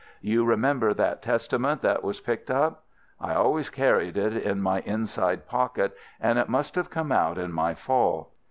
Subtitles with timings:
[0.23, 2.85] You remember that Testament that was picked up.
[3.19, 7.51] I always carried it in my inside pocket, and it must have come out in
[7.51, 8.31] my fall.